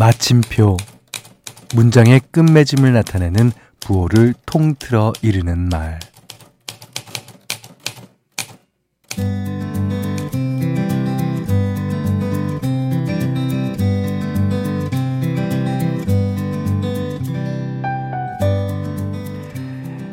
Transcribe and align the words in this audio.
마침표 0.00 0.78
문장의 1.74 2.22
끝맺음을 2.30 2.94
나타내는 2.94 3.52
부호를 3.80 4.32
통틀어 4.46 5.12
이르는 5.20 5.68
말 5.68 6.00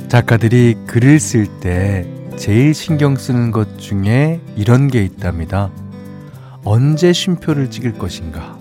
작가들이 0.09 0.75
글을 0.85 1.21
쓸 1.21 1.47
때 1.61 2.05
제일 2.35 2.73
신경 2.73 3.15
쓰는 3.15 3.51
것 3.51 3.79
중에 3.79 4.41
이런 4.57 4.89
게 4.89 5.01
있답니다. 5.01 5.71
언제 6.65 7.13
쉼표를 7.13 7.71
찍을 7.71 7.93
것인가? 7.93 8.56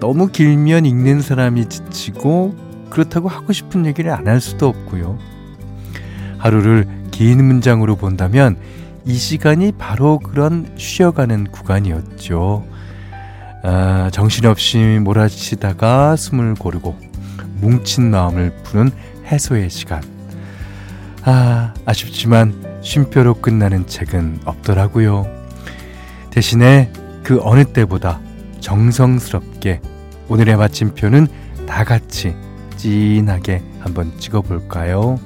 너무 0.00 0.28
길면 0.28 0.86
읽는 0.86 1.20
사람이 1.20 1.68
지치고 1.68 2.56
그렇다고 2.90 3.28
하고 3.28 3.52
싶은 3.52 3.86
얘기를 3.86 4.10
안 4.12 4.26
할 4.26 4.40
수도 4.40 4.68
없고요. 4.68 5.18
하루를 6.38 6.86
긴 7.10 7.44
문장으로 7.44 7.96
본다면 7.96 8.56
이 9.04 9.14
시간이 9.14 9.72
바로 9.72 10.18
그런 10.18 10.72
쉬어가는 10.76 11.48
구간이었죠. 11.52 12.66
아, 13.62 14.08
정신없이 14.12 14.78
몰아치다가 15.02 16.16
숨을 16.16 16.54
고르고 16.54 16.96
뭉친 17.60 18.10
마음을 18.10 18.54
푸는 18.64 18.90
해소의 19.26 19.68
시간. 19.68 20.02
아, 21.24 21.74
아쉽지만 21.84 22.54
쉼표로 22.82 23.34
끝나는 23.34 23.86
책은 23.86 24.40
없더라고요. 24.46 25.26
대신에 26.30 26.90
그 27.22 27.38
어느 27.42 27.64
때보다 27.64 28.20
정성스럽게 28.60 29.80
오늘의 30.28 30.56
마침표는 30.56 31.26
다 31.66 31.84
같이 31.84 32.34
진하게 32.76 33.62
한번 33.80 34.16
찍어볼까요? 34.18 35.18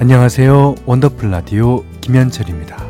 안녕하세요. 0.00 0.76
원더풀 0.86 1.30
라디오 1.30 1.84
김현철입니다. 2.00 2.80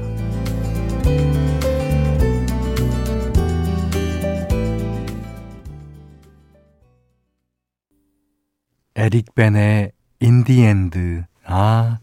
에릭 8.94 9.34
베넷의 9.34 9.90
In 10.20 10.43
the 10.43 10.78
End. 10.78 11.24
아, 11.46 11.98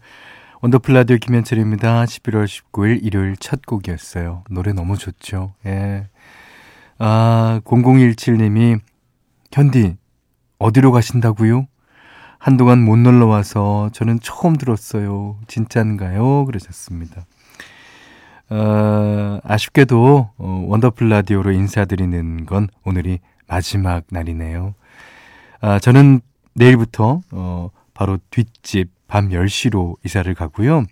원더풀 0.60 0.92
라디오 0.92 1.18
김현철입니다. 1.18 2.04
11월 2.04 2.44
19일 2.46 2.98
일요일 3.04 3.36
첫 3.36 3.64
곡이었어요. 3.64 4.42
노래 4.50 4.72
너무 4.72 4.98
좋죠. 4.98 5.54
예. 5.66 6.08
아, 6.98 7.60
0017님이, 7.64 8.80
현디, 9.52 9.96
어디로 10.58 10.90
가신다고요? 10.90 11.68
한동안 12.38 12.84
못 12.84 12.96
놀러 12.96 13.26
와서 13.26 13.88
저는 13.92 14.18
처음 14.20 14.56
들었어요. 14.56 15.38
진짠가요? 15.46 16.46
그러셨습니다. 16.46 17.24
어, 18.50 19.38
아쉽게도 19.44 20.30
어, 20.38 20.64
원더풀 20.66 21.08
라디오로 21.08 21.52
인사드리는 21.52 22.46
건 22.46 22.66
오늘이 22.84 23.20
마지막 23.46 24.02
날이네요. 24.10 24.74
아, 25.60 25.78
저는 25.78 26.20
내일부터 26.54 27.20
어, 27.30 27.70
바로 27.98 28.20
뒷집 28.30 28.92
밤 29.08 29.30
10시로 29.30 29.96
이사를 30.04 30.32
가고요. 30.32 30.84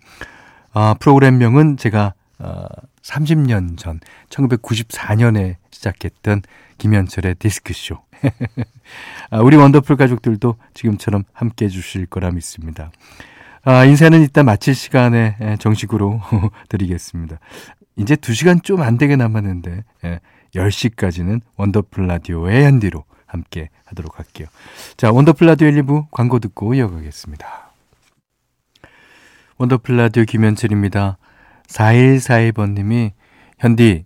아, 0.73 0.93
프로그램명은 0.99 1.77
제가 1.77 2.13
어, 2.39 2.65
30년 3.01 3.77
전 3.77 4.01
1994년에 4.29 5.55
시작했던 5.71 6.41
김현철의 6.77 7.35
디스크쇼. 7.35 7.95
아, 9.31 9.39
우리 9.39 9.55
원더풀 9.55 9.95
가족들도 9.95 10.57
지금처럼 10.73 11.23
함께 11.31 11.65
해주실 11.65 12.07
거라 12.07 12.29
믿습니다. 12.31 12.91
아, 13.63 13.85
인사는 13.85 14.21
이따 14.21 14.43
마칠 14.43 14.75
시간에 14.75 15.37
정식으로 15.59 16.19
드리겠습니다. 16.67 17.39
이제 17.95 18.17
2시간 18.17 18.63
좀 18.63 18.81
안 18.81 18.97
되게 18.97 19.15
남았는데, 19.15 19.85
10시까지는 20.53 21.39
원더풀 21.55 22.05
라디오의 22.05 22.65
현디로 22.65 23.05
함께 23.27 23.69
하도록 23.85 24.17
할게요. 24.17 24.47
자, 24.95 25.11
원더풀 25.11 25.45
라디오 25.45 25.67
1, 25.67 25.83
2부 25.83 26.07
광고 26.09 26.39
듣고 26.39 26.73
이어가겠습니다. 26.73 27.71
원더풀 29.57 29.97
라디오 29.97 30.23
김현철입니다. 30.23 31.17
4141번님이 31.67 33.11
현디 33.59 34.05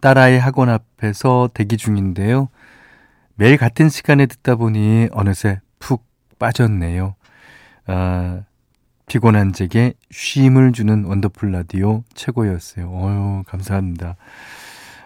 딸아이 0.00 0.38
학원 0.38 0.68
앞에서 0.68 1.50
대기 1.54 1.76
중인데요. 1.76 2.48
매일 3.34 3.56
같은 3.56 3.88
시간에 3.88 4.26
듣다 4.26 4.56
보니 4.56 5.08
어느새 5.12 5.60
푹 5.78 6.04
빠졌네요. 6.38 7.14
아, 7.86 8.40
피곤한 9.06 9.52
제게 9.52 9.94
쉼을 10.10 10.72
주는 10.72 11.04
원더풀 11.04 11.52
라디오 11.52 12.02
최고였어요. 12.14 12.88
어유 12.88 13.42
감사합니다. 13.46 14.16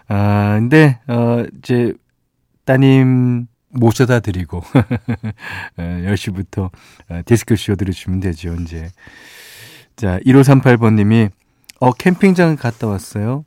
아, 0.07 0.57
근데, 0.59 0.99
어, 1.07 1.45
이제, 1.59 1.93
따님 2.71 3.47
모셔다 3.71 4.21
드리고, 4.21 4.61
10시부터 5.75 6.69
어, 7.11 7.21
디스크쇼 7.25 7.75
들으시면 7.75 8.21
되죠, 8.21 8.55
이제. 8.55 8.89
자, 9.97 10.19
1538번님이, 10.19 11.31
어, 11.81 11.91
캠핑장 11.91 12.55
갔다 12.55 12.87
왔어요. 12.87 13.43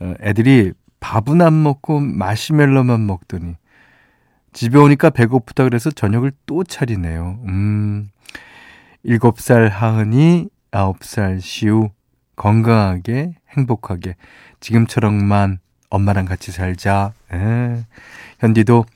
어, 0.00 0.14
애들이 0.22 0.72
밥은 1.00 1.42
안 1.42 1.62
먹고 1.62 2.00
마시멜로만 2.00 3.06
먹더니, 3.06 3.56
집에 4.54 4.78
오니까 4.78 5.10
배고프다 5.10 5.64
그래서 5.64 5.90
저녁을 5.90 6.32
또 6.46 6.64
차리네요. 6.64 7.40
음, 7.46 8.08
7살 9.04 9.68
하은이, 9.68 10.48
9살 10.70 11.42
시우, 11.42 11.90
건강하게, 12.36 13.34
행복하게, 13.50 14.16
지금처럼만 14.60 15.58
엄마랑 15.92 16.24
같이 16.24 16.52
살자. 16.52 17.12
에, 17.32 17.84
현디도 18.40 18.86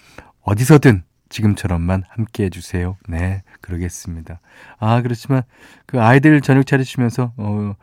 어디서든 0.43 1.03
지금처럼만 1.29 2.05
함께 2.09 2.45
해주세요. 2.45 2.97
네, 3.09 3.43
그러겠습니다. 3.61 4.41
아, 4.79 5.03
그렇지만 5.03 5.43
그 5.85 6.01
아이들 6.01 6.41
저녁 6.41 6.67
차리시면서, 6.67 7.33
어, 7.37 7.75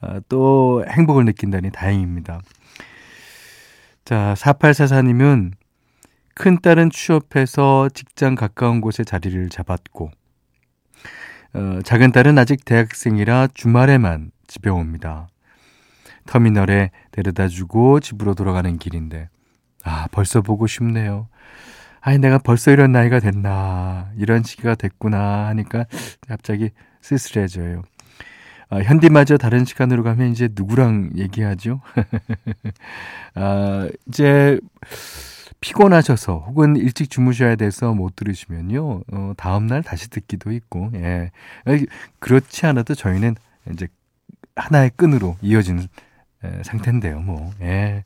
아, 0.00 0.20
또 0.28 0.84
행복을 0.88 1.24
느낀다니 1.26 1.70
다행입니다. 1.70 2.40
자, 4.04 4.34
4844님은 4.38 5.52
큰딸은 6.34 6.90
취업해서 6.90 7.90
직장 7.92 8.34
가까운 8.34 8.80
곳에 8.80 9.04
자리를 9.04 9.50
잡았고, 9.50 10.10
어, 11.54 11.78
작은 11.84 12.12
딸은 12.12 12.38
아직 12.38 12.64
대학생이라 12.64 13.48
주말에만 13.52 14.30
집에 14.46 14.70
옵니다. 14.70 15.28
터미널에 16.26 16.90
데려다 17.10 17.48
주고 17.48 18.00
집으로 18.00 18.34
돌아가는 18.34 18.78
길인데, 18.78 19.28
아, 19.84 20.06
벌써 20.12 20.42
보고 20.42 20.66
싶네요. 20.66 21.28
아니, 22.00 22.18
내가 22.18 22.38
벌써 22.38 22.70
이런 22.70 22.92
나이가 22.92 23.20
됐나, 23.20 24.10
이런 24.16 24.42
시기가 24.42 24.74
됐구나 24.74 25.46
하니까 25.48 25.86
갑자기 26.28 26.70
쓸쓸해져요. 27.00 27.82
아, 28.70 28.78
현디마저 28.78 29.36
다른 29.36 29.64
시간으로 29.64 30.02
가면 30.02 30.32
이제 30.32 30.48
누구랑 30.52 31.10
얘기하죠? 31.16 31.80
아, 33.34 33.88
이제 34.08 34.58
피곤하셔서 35.60 36.44
혹은 36.48 36.76
일찍 36.76 37.08
주무셔야 37.10 37.54
돼서 37.56 37.92
못 37.94 38.16
들으시면요, 38.16 39.02
어, 39.12 39.32
다음날 39.36 39.82
다시 39.82 40.10
듣기도 40.10 40.50
있고, 40.52 40.90
예. 40.94 41.30
그렇지 42.18 42.66
않아도 42.66 42.94
저희는 42.94 43.36
이제 43.72 43.88
하나의 44.56 44.90
끈으로 44.96 45.36
이어지는 45.40 45.86
예, 46.44 46.62
상태인데요, 46.64 47.20
뭐, 47.20 47.52
예. 47.60 48.04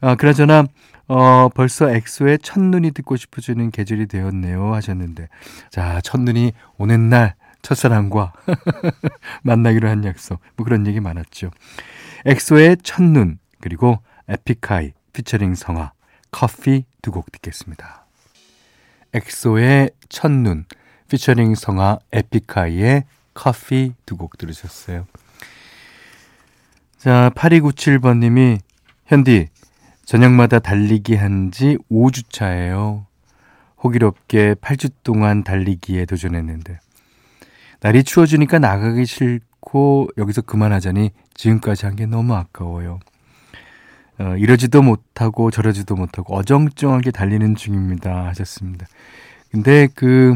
아, 0.00 0.14
그나저나, 0.14 0.66
어, 1.08 1.48
벌써 1.54 1.90
엑소의 1.90 2.40
첫눈이 2.40 2.90
듣고 2.92 3.16
싶어지는 3.16 3.70
계절이 3.70 4.06
되었네요 4.06 4.74
하셨는데. 4.74 5.28
자, 5.70 6.00
첫눈이 6.02 6.52
오는 6.78 7.08
날 7.08 7.34
첫사랑과 7.62 8.32
만나기로 9.42 9.88
한 9.88 10.04
약속. 10.04 10.40
뭐 10.56 10.64
그런 10.64 10.86
얘기 10.86 11.00
많았죠. 11.00 11.50
엑소의 12.24 12.78
첫눈, 12.82 13.38
그리고 13.60 13.98
에픽하이, 14.28 14.92
피처링 15.12 15.54
성화, 15.54 15.92
커피 16.30 16.84
두 17.02 17.12
곡 17.12 17.30
듣겠습니다. 17.32 18.04
엑소의 19.14 19.90
첫눈, 20.08 20.64
피처링 21.08 21.54
성화, 21.54 21.98
에픽하이의 22.12 23.04
커피 23.34 23.94
두 24.06 24.16
곡 24.16 24.36
들으셨어요. 24.38 25.06
자, 27.06 27.30
8297번님이, 27.36 28.58
현디, 29.06 29.46
저녁마다 30.06 30.58
달리기 30.58 31.14
한 31.14 31.52
지 31.52 31.78
5주 31.88 32.24
차예요. 32.32 33.06
호기롭게 33.84 34.54
8주 34.54 34.90
동안 35.04 35.44
달리기에 35.44 36.06
도전했는데 36.06 36.80
날이 37.78 38.02
추워지니까 38.02 38.58
나가기 38.58 39.06
싫고 39.06 40.08
여기서 40.18 40.42
그만하자니 40.42 41.10
지금까지 41.34 41.86
한 41.86 41.94
게 41.94 42.06
너무 42.06 42.34
아까워요. 42.34 42.98
어, 44.18 44.34
이러지도 44.36 44.82
못하고 44.82 45.52
저러지도 45.52 45.94
못하고 45.94 46.34
어정쩡하게 46.34 47.12
달리는 47.12 47.54
중입니다. 47.54 48.26
하셨습니다. 48.26 48.84
근데 49.52 49.86
그 49.94 50.34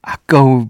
아까 0.00 0.64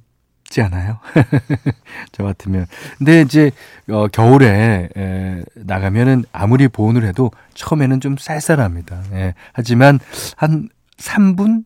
우지 0.52 0.60
않아요? 0.60 0.98
저 2.12 2.22
같으면. 2.22 2.66
근데 2.98 3.22
이제 3.22 3.50
어, 3.88 4.06
겨울에 4.08 4.88
에, 4.94 5.44
나가면은 5.54 6.24
아무리 6.30 6.68
보온을 6.68 7.04
해도 7.04 7.30
처음에는 7.54 8.00
좀 8.00 8.16
쌀쌀합니다. 8.18 9.02
예. 9.12 9.34
하지만 9.54 9.98
한 10.36 10.68
3분 10.98 11.64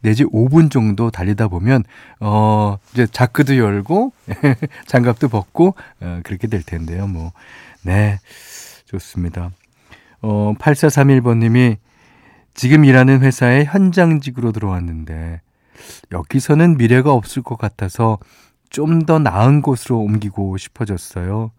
내지 0.00 0.24
5분 0.24 0.70
정도 0.70 1.10
달리다 1.10 1.48
보면 1.48 1.84
어 2.20 2.78
이제 2.92 3.06
자크도 3.06 3.58
열고 3.58 4.12
장갑도 4.86 5.28
벗고 5.28 5.74
어, 6.00 6.20
그렇게 6.22 6.46
될 6.46 6.62
텐데요. 6.62 7.06
뭐 7.06 7.32
네. 7.82 8.18
좋습니다. 8.86 9.50
어 10.22 10.54
8431번 10.58 11.38
님이 11.38 11.76
지금 12.54 12.84
일하는 12.84 13.20
회사에 13.20 13.64
현장직으로 13.64 14.52
들어왔는데 14.52 15.40
여기서는 16.12 16.76
미래가 16.76 17.12
없을 17.12 17.42
것 17.42 17.56
같아서 17.56 18.18
좀 18.70 19.06
더 19.06 19.18
나은 19.20 19.62
곳으로 19.62 20.00
옮기고 20.00 20.56
싶어졌어요. 20.56 21.52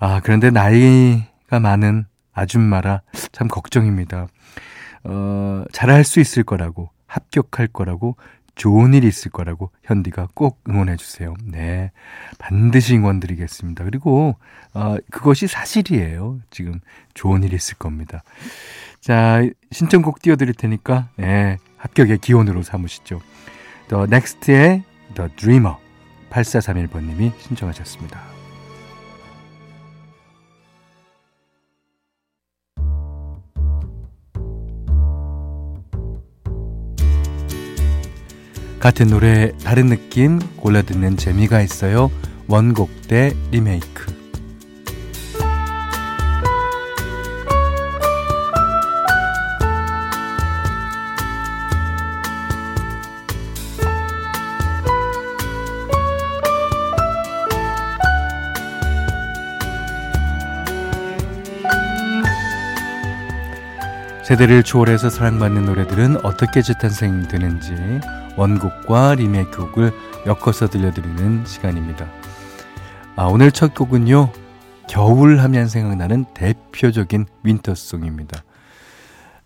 아, 0.00 0.20
그런데 0.20 0.50
나이가 0.50 1.60
많은 1.60 2.06
아줌마라 2.32 3.02
참 3.32 3.48
걱정입니다. 3.48 4.26
어, 5.04 5.64
잘할 5.72 6.04
수 6.04 6.18
있을 6.20 6.42
거라고, 6.42 6.90
합격할 7.06 7.68
거라고, 7.68 8.16
좋은 8.56 8.92
일이 8.94 9.06
있을 9.06 9.30
거라고 9.30 9.70
현디가 9.84 10.30
꼭 10.34 10.60
응원해 10.68 10.96
주세요. 10.96 11.34
네. 11.44 11.92
반드시 12.38 12.96
응원 12.96 13.20
드리겠습니다. 13.20 13.84
그리고, 13.84 14.34
어, 14.74 14.96
그것이 15.12 15.46
사실이에요. 15.46 16.40
지금 16.50 16.80
좋은 17.14 17.44
일이 17.44 17.54
있을 17.54 17.76
겁니다. 17.76 18.24
자, 19.00 19.42
신청곡 19.70 20.20
띄워 20.20 20.34
드릴 20.34 20.54
테니까, 20.54 21.10
네. 21.16 21.58
합격의 21.78 22.18
기원으로 22.18 22.62
삼으시죠. 22.62 23.20
The 23.88 24.04
Next의 24.04 24.82
The 25.14 25.30
Dreamer 25.36 25.76
8431번님이 26.30 27.32
신청하셨습니다. 27.40 28.20
같은 38.78 39.08
노래 39.08 39.52
다른 39.64 39.86
느낌 39.86 40.38
골라 40.56 40.82
듣는 40.82 41.16
재미가 41.16 41.60
있어요. 41.62 42.10
원곡 42.46 43.08
대 43.08 43.34
리메이크. 43.50 44.17
세대를 64.28 64.62
초월해서 64.62 65.08
사랑받는 65.08 65.64
노래들은 65.64 66.22
어떻게 66.22 66.60
재탄생되는지 66.60 67.72
원곡과 68.36 69.14
리메이크곡을 69.14 69.90
엮어서 70.26 70.68
들려드리는 70.68 71.46
시간입니다. 71.46 72.06
아, 73.16 73.24
오늘 73.24 73.50
첫 73.50 73.74
곡은요. 73.74 74.30
겨울 74.86 75.38
하면 75.38 75.66
생각나는 75.66 76.26
대표적인 76.34 77.24
윈터송입니다. 77.42 78.44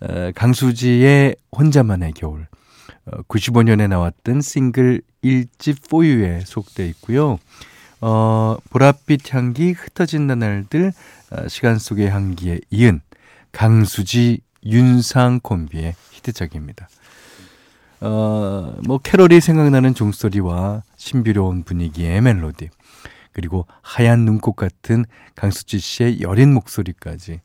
어, 0.01 0.33
강수지의 0.35 1.37
혼자만의 1.57 2.15
겨울. 2.15 2.49
어, 3.05 3.23
95년에 3.29 3.87
나왔던 3.87 4.41
싱글 4.41 5.01
1집 5.23 5.79
4유에 5.83 6.45
속돼 6.45 6.89
있고요. 6.89 7.39
어, 8.01 8.57
보랏빛 8.71 9.33
향기 9.33 9.71
흩어진 9.71 10.27
나날들 10.27 10.93
어, 11.31 11.47
시간 11.47 11.79
속의 11.79 12.11
향기에 12.11 12.59
이은 12.71 13.01
강수지 13.53 14.41
윤상 14.65 15.41
콤비의 15.43 15.95
히트작입니다. 16.11 16.89
어, 18.01 18.77
뭐 18.85 18.99
캐롤이 18.99 19.41
생각나는 19.41 19.95
종소리와 19.95 20.83
신비로운 20.97 21.63
분위기의 21.63 22.21
멜로디 22.21 22.69
그리고 23.33 23.67
하얀 23.81 24.21
눈꽃 24.25 24.57
같은 24.57 25.05
강수지 25.35 25.79
씨의 25.79 26.21
여린 26.21 26.53
목소리까지 26.53 27.41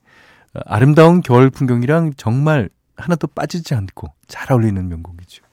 어, 0.56 0.60
아름다운 0.66 1.22
겨울 1.22 1.50
풍경이랑 1.50 2.14
정말 2.18 2.69
하나도 2.96 3.28
빠지지 3.28 3.75
않고 3.75 4.08
잘 4.28 4.52
어울리는 4.52 4.88
명곡이죠. 4.88 5.44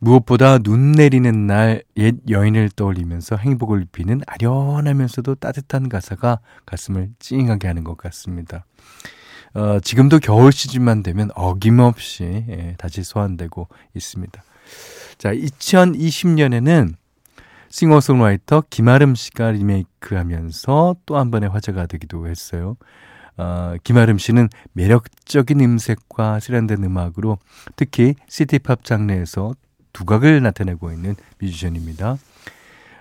무엇보다 0.00 0.58
눈 0.58 0.92
내리는 0.92 1.46
날 1.46 1.82
옛 1.96 2.16
여인을 2.28 2.70
떠올리면서 2.70 3.36
행복을 3.36 3.86
비는 3.92 4.22
아련하면서도 4.26 5.34
따뜻한 5.36 5.88
가사가 5.88 6.40
가슴을 6.64 7.10
찡하게 7.18 7.68
하는 7.68 7.84
것 7.84 7.96
같습니다. 7.98 8.64
어, 9.54 9.80
지금도 9.80 10.20
겨울 10.20 10.52
시즌만 10.52 11.02
되면 11.02 11.30
어김없이 11.34 12.44
예, 12.48 12.74
다시 12.78 13.02
소환되고 13.02 13.68
있습니다. 13.94 14.42
자, 15.18 15.34
2020년에는 15.34 16.94
싱어송라이터 17.68 18.64
김아름 18.70 19.14
씨가 19.14 19.52
리메이크하면서 19.52 20.96
또 21.06 21.16
한 21.16 21.30
번의 21.30 21.50
화제가 21.50 21.86
되기도 21.86 22.26
했어요. 22.28 22.76
어, 23.36 23.74
김아름 23.84 24.18
씨는 24.18 24.48
매력적인 24.72 25.60
음색과 25.60 26.40
세련된 26.40 26.82
음악으로 26.84 27.38
특히 27.76 28.14
시티팝 28.28 28.84
장르에서 28.84 29.54
두각을 29.92 30.42
나타내고 30.42 30.92
있는 30.92 31.16
뮤지션입니다. 31.40 32.18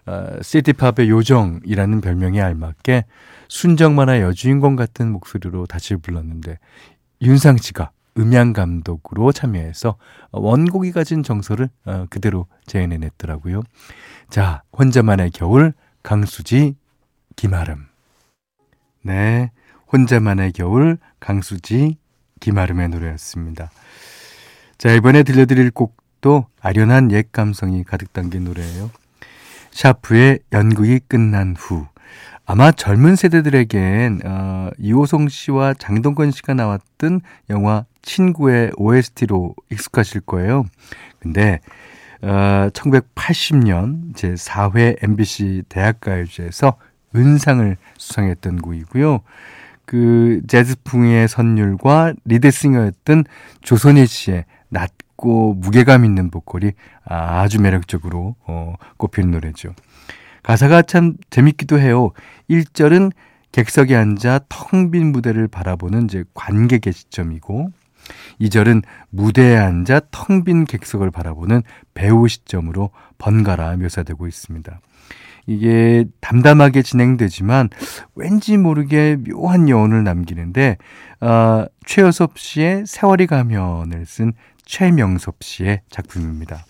어, 0.06 0.38
시티팝의 0.42 1.10
요정이라는 1.10 2.02
별명에 2.02 2.42
알맞게 2.42 3.06
순정 3.48 3.96
만화 3.96 4.22
여주인공 4.22 4.76
같은 4.76 5.12
목소리로 5.12 5.66
다시 5.66 5.96
불렀는데 5.96 6.58
윤상 7.22 7.58
씨가 7.58 7.92
음향 8.18 8.54
감독으로 8.54 9.32
참여해서 9.32 9.98
원곡이 10.32 10.92
가진 10.92 11.24
정서를 11.24 11.70
어, 11.86 12.06
그대로 12.10 12.48
재현해냈더라고요. 12.66 13.64
자, 14.30 14.64
혼자만의 14.78 15.32
겨울 15.32 15.74
강수지 16.04 16.76
김아름. 17.36 17.88
네, 19.02 19.52
혼자만의 19.92 20.52
겨울 20.52 20.98
강수지 21.20 21.98
김아름의 22.40 22.90
노래였습니다. 22.90 23.72
자, 24.78 24.94
이번에 24.94 25.24
들려드릴 25.24 25.72
곡도 25.72 26.46
아련한 26.62 27.12
옛 27.12 27.32
감성이 27.32 27.84
가득 27.84 28.14
담긴 28.14 28.46
노래예요. 28.46 28.92
샤프의 29.72 30.40
연극이 30.54 31.00
끝난 31.08 31.56
후 31.58 31.86
아마 32.46 32.72
젊은 32.72 33.16
세대들에겐 33.16 34.22
어, 34.26 34.70
이호성 34.80 35.30
씨와 35.30 35.76
장동건 35.76 36.32
씨가 36.32 36.56
나왔던 36.56 37.22
영화 37.52 37.86
친구의 38.02 38.72
OST로 38.76 39.54
익숙하실 39.70 40.22
거예요. 40.22 40.66
근데 41.20 41.60
어, 42.22 42.70
1980년 42.74 44.16
제 44.16 44.34
4회 44.34 45.04
MBC 45.04 45.64
대학가요제에서 45.70 46.76
은상을 47.16 47.78
수상했던 47.98 48.58
곡이고요. 48.58 49.22
그 49.86 50.42
재즈풍의 50.48 51.28
선율과 51.28 52.14
리드싱어였던 52.26 53.26
조선희 53.62 54.06
씨의 54.06 54.46
낮 54.70 54.92
고 55.20 55.54
무게감 55.56 56.06
있는 56.06 56.32
보컬이 56.32 56.72
아주 57.04 57.60
매력적으로 57.62 58.38
어, 58.48 58.76
꼽히는 58.96 59.32
노래죠. 59.32 59.76
가사가 60.44 60.82
참 60.84 61.16
재밌기도 61.30 61.78
해요. 61.78 62.12
1절은 62.50 63.12
객석에 63.52 63.98
앉아 63.98 64.40
텅 64.48 64.92
빈 64.92 65.12
무대를 65.12 65.50
바라보는 65.50 66.06
이제 66.06 66.24
관객의 66.34 66.94
시점이고 66.94 67.72
2절은 68.40 68.84
무대에 69.10 69.58
앉아 69.58 70.04
텅 70.12 70.46
빈 70.46 70.64
객석을 70.64 71.12
바라보는 71.12 71.64
배우 71.94 72.30
시점으로 72.30 72.92
번갈아 73.18 73.76
묘사되고 73.76 74.26
있습니다. 74.26 74.80
이게 75.48 76.06
담담하게 76.22 76.82
진행되지만 76.82 77.70
왠지 78.16 78.56
모르게 78.56 79.18
묘한 79.18 79.68
여운을 79.68 80.06
남기는데 80.06 80.78
어, 81.20 81.66
최여섭 81.86 82.40
씨의 82.40 82.86
세월이 82.86 83.28
가면을 83.28 84.06
쓴 84.06 84.32
최명섭 84.70 85.38
씨의 85.42 85.82
작품입니다. 85.90 86.64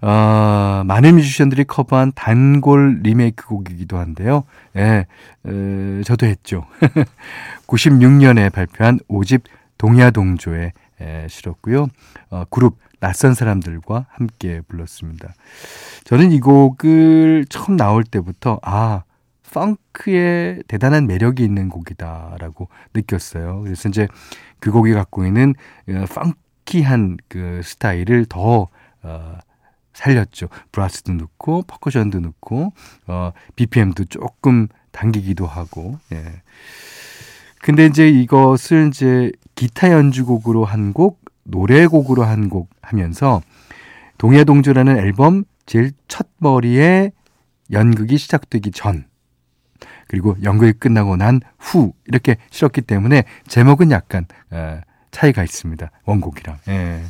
어, 0.00 0.82
많은 0.84 1.14
뮤지션들이 1.14 1.62
커버한 1.64 2.12
단골 2.14 3.00
리메이크 3.02 3.46
곡이기도 3.46 3.98
한데요. 3.98 4.44
예, 4.76 5.06
에, 5.46 6.02
저도 6.02 6.26
했죠. 6.26 6.66
96년에 7.68 8.52
발표한 8.52 8.98
5집 9.08 9.42
동야동조에 9.78 10.72
에, 11.00 11.26
실었고요. 11.28 11.86
어, 12.30 12.44
그룹 12.50 12.78
낯선 12.98 13.34
사람들과 13.34 14.06
함께 14.10 14.60
불렀습니다. 14.66 15.32
저는 16.02 16.32
이 16.32 16.40
곡을 16.40 17.46
처음 17.48 17.76
나올 17.76 18.02
때부터 18.02 18.58
아 18.62 19.04
펑크에 19.52 20.62
대단한 20.66 21.06
매력이 21.06 21.44
있는 21.44 21.68
곡이다라고 21.68 22.68
느꼈어요. 22.92 23.62
그래서 23.62 23.88
이제 23.88 24.08
그 24.58 24.72
곡이 24.72 24.92
갖고 24.92 25.24
있는 25.24 25.54
어, 25.90 26.04
펑키한 26.68 27.16
그 27.28 27.62
스타일을 27.64 28.26
더 28.26 28.68
어, 29.02 29.38
살렸죠. 29.94 30.48
브라스도 30.70 31.14
넣고 31.14 31.62
퍼커션도 31.62 32.20
넣고 32.20 32.72
어 33.06 33.32
BPM도 33.56 34.04
조금 34.04 34.68
당기기도 34.92 35.46
하고. 35.46 35.98
예. 36.12 36.42
근데 37.60 37.86
이제 37.86 38.08
이것을 38.08 38.88
이제 38.88 39.32
기타 39.54 39.90
연주곡으로 39.92 40.64
한 40.64 40.92
곡, 40.92 41.20
노래곡으로 41.44 42.22
한 42.24 42.48
곡 42.48 42.70
하면서 42.82 43.42
동해동조라는 44.18 44.98
앨범 44.98 45.44
제일 45.66 45.92
첫 46.06 46.28
머리에 46.38 47.10
연극이 47.72 48.18
시작되기 48.18 48.70
전 48.70 49.06
그리고 50.06 50.36
연극이 50.42 50.72
끝나고 50.72 51.16
난 51.16 51.40
후 51.58 51.92
이렇게 52.06 52.36
실었기 52.50 52.82
때문에 52.82 53.24
제목은 53.48 53.90
약간 53.90 54.26
어, 54.50 54.80
차이가 55.10 55.42
있습니다. 55.42 55.90
원곡이랑. 56.04 56.58
예. 56.68 57.02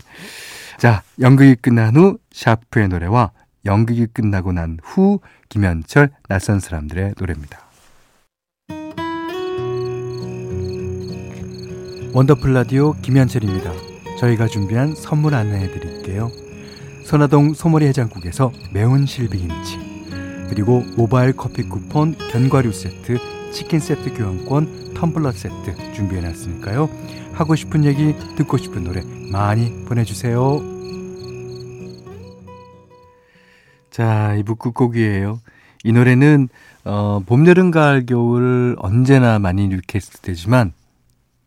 자, 0.79 1.03
연극이 1.21 1.55
끝난 1.57 1.97
후 1.97 2.19
샤프의 2.33 2.89
노래와 2.89 3.33
연극이 3.67 4.07
끝나고 4.07 4.53
난 4.53 4.79
후 4.83 5.21
김현철 5.49 6.11
낯선 6.29 6.61
사람들의 6.61 7.15
노래입니다. 7.19 7.59
원더풀 12.13 12.53
라디오 12.55 12.93
김현철입니다. 13.03 13.73
저희가 14.19 14.47
준비한 14.47 14.95
선물 14.95 15.35
안내해 15.35 15.71
드릴게요. 15.71 16.31
선화동 17.05 17.55
소머리 17.55 17.87
해장국에서 17.87 18.53
매운 18.73 19.07
실비김치 19.07 19.79
그리고 20.49 20.81
모바일 20.97 21.33
커피 21.35 21.63
쿠폰 21.69 22.17
견과류 22.31 22.73
세트 22.73 23.19
치킨 23.53 23.81
세트 23.81 24.15
교환권 24.15 24.95
텀블러 24.95 25.33
세트 25.33 25.93
준비해 25.95 26.21
놨으니까요. 26.23 26.89
하고 27.33 27.55
싶은 27.55 27.85
얘기 27.85 28.15
듣고 28.37 28.57
싶은 28.57 28.85
노래 28.85 29.03
많이 29.31 29.85
보내주세요. 29.85 30.61
자, 33.91 34.35
2부 34.35 34.57
끝곡이에요. 34.57 35.41
이 35.85 35.93
노래는 35.93 36.49
어, 36.85 37.21
봄, 37.27 37.47
여름, 37.47 37.71
가을, 37.71 38.07
겨울 38.07 38.77
언제나 38.79 39.39
많이 39.39 39.69
request 39.69 40.21
되지만 40.21 40.73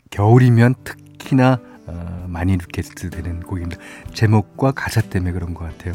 겨울이면 0.09 0.75
특히나 0.83 1.59
어, 1.88 2.25
많이 2.27 2.57
request 2.58 3.10
되는 3.09 3.39
곡입니다. 3.39 3.81
제목과 4.13 4.71
가사 4.71 5.01
때문에 5.01 5.31
그런 5.31 5.53
것 5.53 5.65
같아요. 5.65 5.93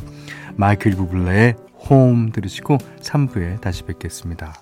마이클 0.57 0.93
부블레의 0.93 1.55
홈 1.89 2.33
들으시고 2.33 2.79
3부에 3.01 3.61
다시 3.61 3.85
뵙겠습니다. 3.85 4.55